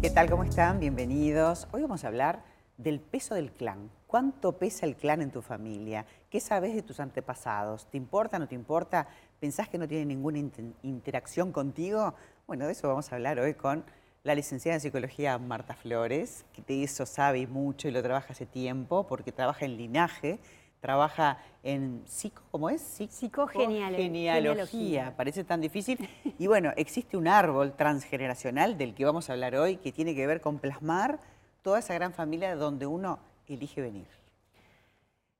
¿Qué 0.00 0.08
tal? 0.08 0.30
¿Cómo 0.30 0.44
están? 0.44 0.80
Bienvenidos. 0.80 1.68
Hoy 1.72 1.82
vamos 1.82 2.04
a 2.04 2.08
hablar 2.08 2.42
del 2.78 3.00
peso 3.00 3.34
del 3.34 3.52
clan. 3.52 3.90
¿Cuánto 4.06 4.56
pesa 4.56 4.86
el 4.86 4.96
clan 4.96 5.20
en 5.20 5.30
tu 5.30 5.42
familia? 5.42 6.06
¿Qué 6.30 6.40
sabes 6.40 6.74
de 6.74 6.80
tus 6.80 7.00
antepasados? 7.00 7.84
¿Te 7.90 7.98
importa, 7.98 8.38
no 8.38 8.48
te 8.48 8.54
importa? 8.54 9.08
¿Pensás 9.40 9.68
que 9.68 9.76
no 9.76 9.86
tiene 9.86 10.06
ninguna 10.06 10.38
interacción 10.80 11.52
contigo? 11.52 12.14
Bueno, 12.46 12.64
de 12.64 12.72
eso 12.72 12.88
vamos 12.88 13.12
a 13.12 13.16
hablar 13.16 13.38
hoy 13.40 13.52
con 13.52 13.84
la 14.22 14.34
licenciada 14.34 14.76
en 14.76 14.80
psicología 14.80 15.36
Marta 15.36 15.74
Flores, 15.74 16.46
que 16.54 16.62
de 16.62 16.82
eso 16.82 17.04
sabe 17.04 17.46
mucho 17.46 17.86
y 17.86 17.90
lo 17.90 18.02
trabaja 18.02 18.32
hace 18.32 18.46
tiempo 18.46 19.06
porque 19.06 19.32
trabaja 19.32 19.66
en 19.66 19.76
linaje, 19.76 20.40
trabaja 20.80 21.38
en 21.62 22.02
psico, 22.06 22.42
¿cómo 22.50 22.70
es? 22.70 22.80
Psicogenealogía. 22.80 25.14
Parece 25.16 25.44
tan 25.44 25.60
difícil. 25.60 26.08
Y 26.38 26.46
bueno, 26.46 26.72
existe 26.76 27.18
un 27.18 27.28
árbol 27.28 27.74
transgeneracional 27.74 28.78
del 28.78 28.94
que 28.94 29.04
vamos 29.04 29.28
a 29.28 29.34
hablar 29.34 29.56
hoy 29.56 29.76
que 29.76 29.92
tiene 29.92 30.14
que 30.14 30.26
ver 30.26 30.40
con 30.40 30.58
plasmar 30.58 31.20
toda 31.60 31.80
esa 31.80 31.92
gran 31.92 32.14
familia 32.14 32.56
donde 32.56 32.86
uno 32.86 33.18
elige 33.46 33.82
venir. 33.82 34.06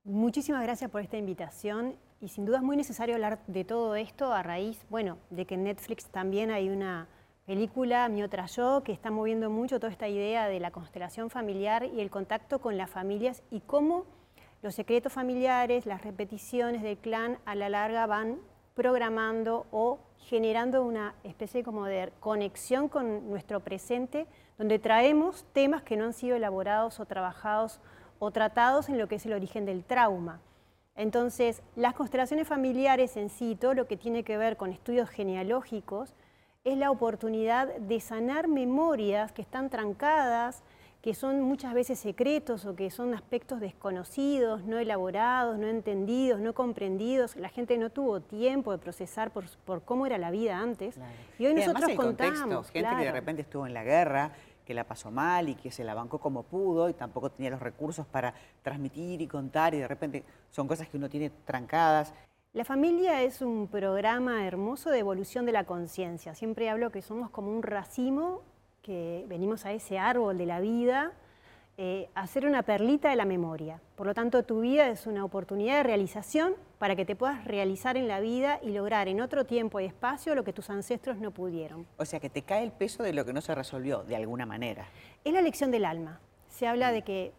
Muchísimas 0.05 0.63
gracias 0.63 0.91
por 0.91 1.01
esta 1.01 1.17
invitación 1.17 1.97
y 2.21 2.29
sin 2.29 2.45
duda 2.45 2.59
es 2.59 2.63
muy 2.63 2.77
necesario 2.77 3.15
hablar 3.15 3.39
de 3.47 3.65
todo 3.65 3.97
esto 3.97 4.33
a 4.33 4.43
raíz, 4.43 4.85
bueno, 4.91 5.17
de 5.31 5.47
que 5.47 5.55
en 5.55 5.65
Netflix 5.65 6.05
también 6.07 6.51
hay 6.51 6.69
una 6.69 7.09
película, 7.47 8.09
Mi 8.09 8.23
otra 8.23 8.47
yo, 8.47 8.83
que 8.85 8.93
está 8.93 9.11
moviendo 9.11 9.51
mucho 9.51 9.81
toda 9.81 9.91
esta 9.91 10.09
idea 10.09 10.49
de 10.49 10.61
la 10.61 10.71
constelación 10.71 11.31
familiar 11.31 11.85
y 11.85 12.01
el 12.01 12.11
contacto 12.11 12.61
con 12.61 12.77
las 12.77 12.91
familias 12.91 13.43
y 13.51 13.61
cómo 13.61 14.05
los 14.63 14.75
secretos 14.75 15.13
familiares, 15.13 15.87
las 15.87 16.03
repeticiones 16.03 16.83
del 16.83 16.99
clan 16.99 17.39
a 17.45 17.55
la 17.55 17.69
larga 17.69 18.07
van 18.07 18.39
programando 18.75 19.67
o 19.71 19.99
generando 20.19 20.85
una 20.85 21.15
especie 21.25 21.65
como 21.65 21.87
de 21.87 22.13
conexión 22.21 22.89
con 22.89 23.29
nuestro 23.29 23.61
presente, 23.61 24.27
donde 24.59 24.79
traemos 24.79 25.45
temas 25.53 25.83
que 25.83 25.97
no 25.97 26.05
han 26.05 26.13
sido 26.13 26.37
elaborados 26.37 27.01
o 27.01 27.07
trabajados 27.07 27.81
o 28.19 28.31
tratados 28.31 28.89
en 28.89 28.99
lo 28.99 29.09
que 29.09 29.17
es 29.17 29.27
el 29.27 29.33
origen 29.33 29.65
del 29.65 29.83
trauma. 29.83 30.41
Entonces, 30.95 31.63
las 31.77 31.95
constelaciones 31.95 32.47
familiares 32.47 33.17
en 33.17 33.31
sí, 33.31 33.57
todo 33.57 33.73
lo 33.73 33.87
que 33.87 33.97
tiene 33.97 34.23
que 34.23 34.37
ver 34.37 34.59
con 34.59 34.71
estudios 34.73 35.09
genealógicos, 35.09 36.15
es 36.65 36.77
la 36.77 36.91
oportunidad 36.91 37.75
de 37.77 38.01
sanar 38.01 38.47
memorias 38.47 39.33
que 39.33 39.41
están 39.41 39.71
trancadas, 39.71 40.63
que 41.03 41.15
son 41.15 41.41
muchas 41.41 41.73
veces 41.73 41.99
secretos 41.99 42.67
o 42.67 42.77
que 42.77 42.91
son 42.91 43.15
aspectos 43.15 43.61
desconocidos, 43.61 44.65
no 44.65 44.79
elaborados, 44.79 45.59
no 45.59 45.67
entendidos, 45.67 46.41
no 46.41 46.55
comprendidos. 46.55 47.37
La 47.37 47.49
gente 47.49 47.79
no 47.79 47.91
tuvo 47.91 48.21
tiempo 48.21 48.73
de 48.73 48.79
procesar 48.79 49.31
por, 49.31 49.83
cómo 49.85 50.07
era 50.07 50.19
la 50.19 50.31
vida 50.31 50.59
antes. 50.59 50.97
Y 51.39 51.47
hoy 51.47 51.55
nosotros 51.55 51.93
contamos. 51.97 52.71
gente 52.71 52.91
que 52.99 53.05
de 53.05 53.13
repente 53.13 53.43
estuvo 53.43 53.67
en 53.67 53.73
la 53.73 53.83
guerra, 53.83 54.33
que 54.67 54.75
la 54.75 54.85
pasó 54.85 55.11
mal 55.11 55.49
y 55.49 55.55
que 55.55 55.71
se 55.71 55.85
la 55.85 55.95
bancó 55.95 56.19
como 56.19 56.43
pudo 56.43 56.91
y 56.91 56.93
tampoco 56.93 57.31
tenía 57.31 57.51
los 57.51 57.61
recursos 57.61 58.07
para 58.07 58.35
transmitir 58.63 59.23
y 59.23 59.27
contar 59.27 59.75
y 59.75 59.79
de 59.79 59.89
repente 59.89 60.23
son 60.51 60.69
cosas 60.69 60.87
que 60.89 60.99
uno 60.99 61.09
tiene 61.09 61.31
trancadas. 61.45 62.13
La 62.53 62.65
familia 62.65 63.23
es 63.23 63.41
un 63.43 63.69
programa 63.69 64.45
hermoso 64.47 64.91
de 64.91 64.99
evolución 64.99 65.47
de 65.47 65.53
la 65.53 65.65
conciencia. 65.65 66.35
Siempre 66.35 66.69
hablo 66.69 66.91
que 66.91 67.01
somos 67.01 67.31
como 67.31 67.51
un 67.51 67.63
racimo 67.63 68.43
que 68.83 69.25
venimos 69.29 69.67
a 69.67 69.73
ese 69.73 69.99
árbol 69.99 70.39
de 70.39 70.47
la 70.47 70.61
vida, 70.61 71.13
eh, 71.83 72.11
a 72.15 72.23
hacer 72.23 72.45
una 72.45 72.63
perlita 72.63 73.09
de 73.09 73.17
la 73.17 73.25
memoria. 73.25 73.81
Por 73.97 74.07
lo 74.07 74.13
tanto, 74.13 74.43
tu 74.43 74.61
vida 74.61 74.89
es 74.89 75.07
una 75.07 75.25
oportunidad 75.25 75.79
de 75.79 75.83
realización 75.83 76.55
para 76.79 76.95
que 76.95 77.07
te 77.07 77.17
puedas 77.17 77.45
realizar 77.47 77.97
en 77.97 78.07
la 78.07 78.21
vida 78.21 78.61
y 78.63 78.73
lograr 78.73 79.09
en 79.09 79.21
otro 79.21 79.47
tiempo 79.47 79.81
y 79.81 79.87
espacio 79.87 80.35
lo 80.35 80.45
que 80.45 80.53
tus 80.53 80.69
ancestros 80.69 81.17
no 81.19 81.31
pudieron. 81.31 81.87
O 81.97 82.05
sea, 82.05 82.21
que 82.21 82.29
te 82.29 82.43
cae 82.43 82.65
el 82.65 82.73
peso 82.73 83.03
de 83.03 83.15
lo 83.15 83.25
que 83.25 83.33
no 83.33 83.41
se 83.41 83.55
resolvió, 83.55 84.03
de 84.03 84.17
alguna 84.17 84.45
manera. 84.45 84.87
Es 85.25 85.33
la 85.33 85.41
lección 85.41 85.71
del 85.71 85.87
alma. 85.87 86.21
Se 86.49 86.67
habla 86.67 86.93
de 86.93 87.03
que, 87.03 87.33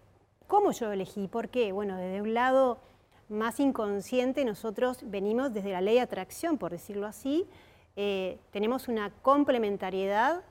¿cómo 0.48 0.72
yo 0.72 0.92
elegí? 0.92 1.28
¿Por 1.28 1.50
qué? 1.50 1.72
Bueno, 1.72 1.98
desde 1.98 2.22
un 2.22 2.34
lado 2.34 2.80
más 3.30 3.60
inconsciente, 3.60 4.44
nosotros 4.44 5.00
venimos 5.04 5.54
desde 5.54 5.72
la 5.72 5.82
ley 5.82 5.96
de 5.96 6.02
atracción, 6.02 6.58
por 6.58 6.72
decirlo 6.72 7.06
así, 7.06 7.48
eh, 7.96 8.40
tenemos 8.52 8.88
una 8.88 9.12
complementariedad 9.22 10.42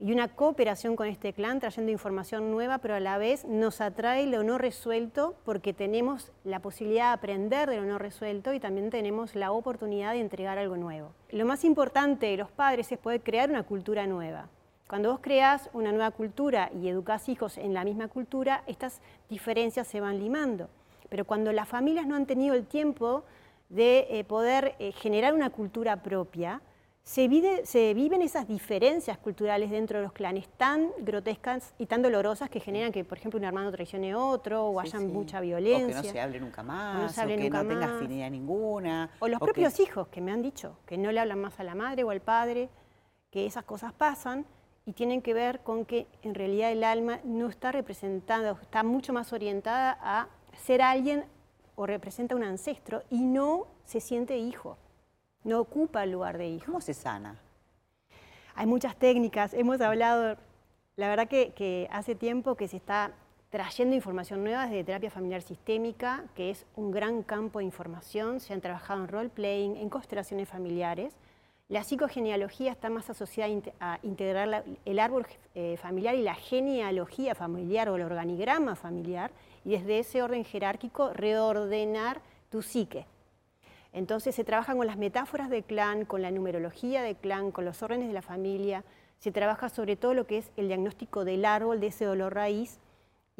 y 0.00 0.12
una 0.12 0.28
cooperación 0.28 0.96
con 0.96 1.06
este 1.08 1.34
clan 1.34 1.60
trayendo 1.60 1.92
información 1.92 2.50
nueva, 2.50 2.78
pero 2.78 2.94
a 2.94 3.00
la 3.00 3.18
vez 3.18 3.44
nos 3.44 3.82
atrae 3.82 4.26
lo 4.26 4.42
no 4.42 4.56
resuelto 4.56 5.36
porque 5.44 5.74
tenemos 5.74 6.32
la 6.42 6.60
posibilidad 6.60 7.08
de 7.08 7.14
aprender 7.14 7.68
de 7.68 7.76
lo 7.76 7.84
no 7.84 7.98
resuelto 7.98 8.54
y 8.54 8.60
también 8.60 8.88
tenemos 8.88 9.34
la 9.34 9.52
oportunidad 9.52 10.12
de 10.12 10.20
entregar 10.20 10.56
algo 10.56 10.78
nuevo. 10.78 11.12
Lo 11.30 11.44
más 11.44 11.64
importante 11.64 12.26
de 12.26 12.38
los 12.38 12.50
padres 12.50 12.90
es 12.90 12.98
poder 12.98 13.22
crear 13.22 13.50
una 13.50 13.62
cultura 13.62 14.06
nueva. 14.06 14.48
Cuando 14.88 15.10
vos 15.12 15.20
creás 15.22 15.68
una 15.74 15.92
nueva 15.92 16.10
cultura 16.12 16.70
y 16.74 16.88
educás 16.88 17.28
hijos 17.28 17.58
en 17.58 17.74
la 17.74 17.84
misma 17.84 18.08
cultura, 18.08 18.64
estas 18.66 19.02
diferencias 19.28 19.86
se 19.86 20.00
van 20.00 20.18
limando. 20.18 20.70
Pero 21.10 21.26
cuando 21.26 21.52
las 21.52 21.68
familias 21.68 22.06
no 22.06 22.16
han 22.16 22.26
tenido 22.26 22.54
el 22.54 22.66
tiempo 22.66 23.24
de 23.68 24.06
eh, 24.10 24.24
poder 24.24 24.74
eh, 24.78 24.92
generar 24.92 25.34
una 25.34 25.50
cultura 25.50 26.02
propia, 26.02 26.60
se, 27.02 27.26
viven 27.26 28.22
esas 28.22 28.46
diferencias 28.46 29.18
culturales 29.18 29.70
dentro 29.70 29.98
de 29.98 30.04
los 30.04 30.12
clanes 30.12 30.48
tan 30.56 30.90
grotescas 30.98 31.74
y 31.78 31.86
tan 31.86 32.02
dolorosas 32.02 32.48
que 32.50 32.60
generan 32.60 32.92
que, 32.92 33.04
por 33.04 33.18
ejemplo, 33.18 33.38
un 33.38 33.44
hermano 33.44 33.72
traicione 33.72 34.12
a 34.12 34.18
otro 34.18 34.66
o 34.66 34.80
haya 34.80 35.00
mucha 35.00 35.40
violencia. 35.40 35.98
O 35.98 36.02
que 36.02 36.08
no 36.08 36.12
se 36.12 36.20
hable 36.20 36.40
nunca 36.40 36.62
más, 36.62 37.18
o, 37.18 37.26
que 37.26 37.50
no 37.50 37.66
tenga 37.66 37.96
afinidad 37.96 38.30
ninguna. 38.30 39.10
O 39.18 39.28
los 39.28 39.40
propios 39.40 39.80
hijos 39.80 40.08
que 40.08 40.20
me 40.20 40.30
han 40.30 40.42
dicho 40.42 40.76
que 40.86 40.98
no 40.98 41.10
le 41.10 41.20
hablan 41.20 41.40
más 41.40 41.58
a 41.58 41.64
la 41.64 41.74
madre 41.74 42.04
o 42.04 42.10
al 42.10 42.20
padre, 42.20 42.68
que 43.30 43.46
esas 43.46 43.64
cosas 43.64 43.92
pasan 43.92 44.46
y 44.84 44.92
tienen 44.92 45.22
que 45.22 45.34
ver 45.34 45.60
con 45.60 45.84
que 45.84 46.06
en 46.22 46.34
realidad 46.34 46.70
el 46.70 46.84
alma 46.84 47.20
no 47.24 47.48
está 47.48 47.72
representada, 47.72 48.56
está 48.60 48.82
mucho 48.82 49.12
más 49.12 49.32
orientada 49.32 49.98
a 50.00 50.28
ser 50.64 50.82
alguien 50.82 51.24
o 51.74 51.86
representa 51.86 52.36
un 52.36 52.44
ancestro 52.44 53.02
y 53.10 53.20
no 53.20 53.66
se 53.84 54.00
siente 54.00 54.36
hijo 54.36 54.76
no 55.44 55.60
ocupa 55.60 56.04
el 56.04 56.12
lugar 56.12 56.38
de 56.38 56.48
hijo. 56.48 56.66
¿Cómo 56.66 56.80
se 56.80 56.94
sana? 56.94 57.36
Hay 58.54 58.66
muchas 58.66 58.96
técnicas, 58.96 59.54
hemos 59.54 59.80
hablado, 59.80 60.36
la 60.96 61.08
verdad 61.08 61.28
que, 61.28 61.88
hace 61.90 62.14
tiempo 62.14 62.56
que 62.56 62.68
se 62.68 62.76
está 62.76 63.12
trayendo 63.48 63.96
información 63.96 64.44
nueva 64.44 64.66
desde 64.66 64.84
terapia 64.84 65.10
familiar 65.10 65.42
sistémica, 65.42 66.24
que 66.34 66.50
es 66.50 66.66
un 66.76 66.90
gran 66.90 67.22
campo 67.22 67.58
de 67.58 67.64
información, 67.64 68.38
se 68.38 68.52
han 68.52 68.60
trabajado 68.60 69.02
en 69.02 69.08
role-playing, 69.08 69.76
en 69.76 69.88
constelaciones 69.88 70.48
familiares. 70.48 71.14
La 71.68 71.84
psicogenealogía 71.84 72.70
está 72.72 72.90
más 72.90 73.08
asociada 73.10 73.52
a 73.80 73.98
integrar 74.02 74.64
el 74.84 74.98
árbol 74.98 75.26
eh, 75.54 75.76
familiar 75.80 76.14
y 76.16 76.22
la 76.22 76.34
genealogía 76.34 77.34
familiar 77.34 77.88
o 77.88 77.96
el 77.96 78.02
organigrama 78.02 78.76
familiar, 78.76 79.30
y 79.64 79.70
desde 79.70 80.00
ese 80.00 80.22
orden 80.22 80.44
jerárquico 80.44 81.12
reordenar 81.12 82.20
tu 82.50 82.62
psique. 82.62 83.06
Entonces 83.92 84.34
se 84.34 84.44
trabaja 84.44 84.74
con 84.74 84.86
las 84.86 84.96
metáforas 84.96 85.50
de 85.50 85.62
clan, 85.62 86.04
con 86.04 86.22
la 86.22 86.30
numerología 86.30 87.02
de 87.02 87.14
clan, 87.14 87.50
con 87.50 87.64
los 87.64 87.82
órdenes 87.82 88.08
de 88.08 88.14
la 88.14 88.22
familia, 88.22 88.84
se 89.18 89.32
trabaja 89.32 89.68
sobre 89.68 89.96
todo 89.96 90.14
lo 90.14 90.26
que 90.26 90.38
es 90.38 90.50
el 90.56 90.68
diagnóstico 90.68 91.24
del 91.24 91.44
árbol, 91.44 91.80
de 91.80 91.88
ese 91.88 92.06
dolor 92.06 92.34
raíz, 92.34 92.80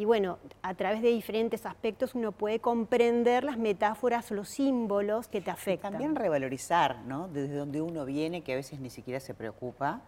y 0.00 0.06
bueno, 0.06 0.38
a 0.62 0.72
través 0.72 1.02
de 1.02 1.08
diferentes 1.08 1.66
aspectos 1.66 2.14
uno 2.14 2.32
puede 2.32 2.58
comprender 2.58 3.44
las 3.44 3.58
metáforas 3.58 4.30
los 4.30 4.48
símbolos 4.48 5.28
que 5.28 5.42
te 5.42 5.50
afectan. 5.50 5.92
también 5.92 6.16
revalorizar, 6.16 7.00
¿no? 7.04 7.28
Desde 7.28 7.54
donde 7.54 7.82
uno 7.82 8.06
viene, 8.06 8.40
que 8.40 8.54
a 8.54 8.56
veces 8.56 8.80
ni 8.80 8.88
siquiera 8.88 9.20
se 9.20 9.34
preocupa, 9.34 10.00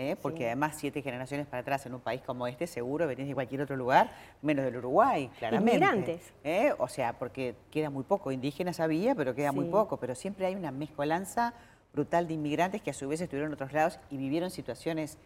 ¿eh? 0.00 0.16
porque 0.20 0.46
además 0.46 0.76
siete 0.78 1.02
generaciones 1.02 1.46
para 1.46 1.60
atrás 1.60 1.84
en 1.86 1.94
un 1.94 2.00
país 2.00 2.22
como 2.24 2.46
este, 2.46 2.66
seguro 2.66 3.06
venís 3.06 3.28
de 3.28 3.34
cualquier 3.34 3.62
otro 3.62 3.76
lugar, 3.76 4.10
menos 4.42 4.64
del 4.64 4.76
Uruguay, 4.76 5.30
claramente. 5.38 5.76
Inmigrantes. 5.76 6.32
¿eh? 6.42 6.72
O 6.78 6.88
sea, 6.88 7.18
porque 7.18 7.54
queda 7.70 7.90
muy 7.90 8.04
poco, 8.04 8.32
indígenas 8.32 8.80
había, 8.80 9.14
pero 9.14 9.34
queda 9.34 9.52
muy 9.52 9.66
poco, 9.66 9.98
pero 9.98 10.14
siempre 10.14 10.46
hay 10.46 10.54
una 10.54 10.70
mezcolanza 10.70 11.54
brutal 11.92 12.26
de 12.28 12.34
inmigrantes 12.34 12.82
que 12.82 12.90
a 12.90 12.94
su 12.94 13.08
vez 13.08 13.20
estuvieron 13.20 13.50
en 13.50 13.54
otros 13.54 13.72
lados 13.72 13.98
y 14.10 14.16
vivieron 14.16 14.50
situaciones 14.50 15.18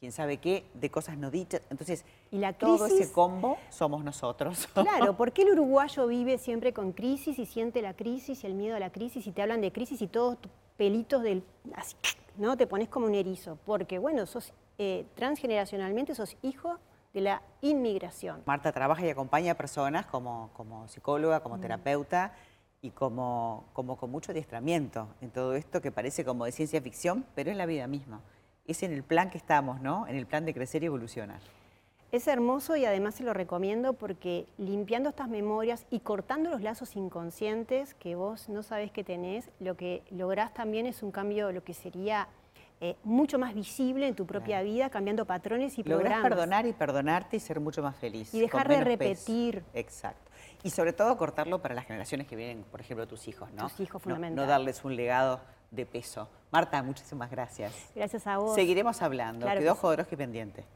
quién 0.00 0.12
sabe 0.12 0.38
qué, 0.38 0.64
de 0.74 0.90
cosas 0.90 1.16
no 1.16 1.30
dichas. 1.30 1.62
Entonces, 1.70 2.04
y 2.32 2.38
la 2.38 2.52
todo 2.54 2.86
ese 2.86 3.12
combo 3.12 3.56
somos 3.70 4.02
nosotros. 4.02 4.68
Claro, 4.74 5.16
porque 5.16 5.42
el 5.42 5.50
uruguayo 5.52 6.08
vive 6.08 6.38
siempre 6.38 6.72
con 6.72 6.92
crisis 6.92 7.38
y 7.38 7.46
siente 7.46 7.82
la 7.82 7.94
crisis 7.94 8.42
y 8.42 8.46
el 8.48 8.54
miedo 8.54 8.74
a 8.74 8.80
la 8.80 8.90
crisis 8.90 9.26
y 9.26 9.30
te 9.30 9.42
hablan 9.42 9.60
de 9.60 9.70
crisis 9.70 10.02
y 10.02 10.08
todos 10.08 10.40
tus 10.40 10.50
pelitos 10.76 11.22
del, 11.22 11.44
así, 11.76 11.94
¿no? 12.36 12.56
Te 12.56 12.66
pones 12.66 12.88
como 12.88 13.06
un 13.06 13.14
erizo, 13.14 13.58
porque 13.64 13.98
bueno, 13.98 14.26
sos 14.26 14.52
eh, 14.78 15.06
transgeneracionalmente, 15.14 16.14
sos 16.14 16.36
hijo 16.42 16.78
de 17.12 17.20
la 17.20 17.42
inmigración. 17.60 18.42
Marta 18.46 18.72
trabaja 18.72 19.04
y 19.04 19.10
acompaña 19.10 19.52
a 19.52 19.54
personas 19.54 20.06
como, 20.06 20.50
como 20.54 20.88
psicóloga, 20.88 21.40
como 21.40 21.58
mm. 21.58 21.60
terapeuta 21.60 22.32
y 22.80 22.90
como, 22.90 23.64
como 23.72 23.96
con 23.96 24.10
mucho 24.10 24.32
adiestramiento 24.32 25.08
en 25.20 25.30
todo 25.30 25.54
esto 25.54 25.80
que 25.80 25.92
parece 25.92 26.24
como 26.24 26.44
de 26.44 26.52
ciencia 26.52 26.80
ficción, 26.80 27.26
pero 27.34 27.50
es 27.50 27.56
la 27.56 27.66
vida 27.66 27.86
misma. 27.86 28.20
Es 28.66 28.82
en 28.82 28.92
el 28.92 29.02
plan 29.02 29.30
que 29.30 29.38
estamos, 29.38 29.80
¿no? 29.80 30.06
En 30.06 30.16
el 30.16 30.26
plan 30.26 30.44
de 30.44 30.54
crecer 30.54 30.82
y 30.82 30.86
evolucionar. 30.86 31.40
Es 32.12 32.28
hermoso 32.28 32.76
y 32.76 32.84
además 32.84 33.14
se 33.14 33.24
lo 33.24 33.32
recomiendo 33.32 33.94
porque 33.94 34.46
limpiando 34.58 35.08
estas 35.08 35.30
memorias 35.30 35.86
y 35.88 36.00
cortando 36.00 36.50
los 36.50 36.60
lazos 36.60 36.94
inconscientes 36.94 37.94
que 37.94 38.16
vos 38.16 38.50
no 38.50 38.62
sabés 38.62 38.90
que 38.90 39.02
tenés, 39.02 39.48
lo 39.60 39.78
que 39.78 40.02
lográs 40.10 40.52
también 40.52 40.84
es 40.84 41.02
un 41.02 41.10
cambio, 41.10 41.50
lo 41.52 41.64
que 41.64 41.72
sería 41.72 42.28
eh, 42.82 42.96
mucho 43.02 43.38
más 43.38 43.54
visible 43.54 44.06
en 44.08 44.14
tu 44.14 44.26
propia 44.26 44.60
vida, 44.60 44.90
cambiando 44.90 45.24
patrones 45.24 45.78
y 45.78 45.84
Lográs 45.84 46.00
programas. 46.00 46.28
perdonar 46.28 46.66
y 46.66 46.74
perdonarte 46.74 47.38
y 47.38 47.40
ser 47.40 47.60
mucho 47.60 47.82
más 47.82 47.96
feliz. 47.96 48.34
Y 48.34 48.40
dejar 48.40 48.68
de 48.68 48.74
peso. 48.74 48.84
repetir. 48.84 49.64
Exacto. 49.72 50.30
Y 50.62 50.68
sobre 50.68 50.92
todo 50.92 51.16
cortarlo 51.16 51.62
para 51.62 51.74
las 51.74 51.86
generaciones 51.86 52.26
que 52.26 52.36
vienen, 52.36 52.62
por 52.64 52.82
ejemplo, 52.82 53.08
tus 53.08 53.26
hijos, 53.26 53.50
¿no? 53.52 53.68
Tus 53.68 53.80
hijos, 53.80 54.02
fundamental. 54.02 54.36
No, 54.44 54.46
darles 54.46 54.84
un 54.84 54.96
legado 54.96 55.40
de 55.70 55.86
peso. 55.86 56.28
Marta, 56.50 56.82
muchísimas 56.82 57.30
gracias. 57.30 57.72
Gracias 57.94 58.26
a 58.26 58.36
vos. 58.36 58.54
Seguiremos 58.54 59.00
hablando. 59.00 59.46
Claro 59.46 59.60
Quedó 59.60 59.96
que 59.96 60.04
sí. 60.10 60.16
Pendiente. 60.16 60.66